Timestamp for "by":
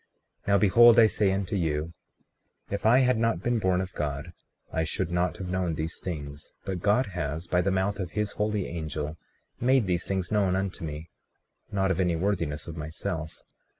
7.45-7.61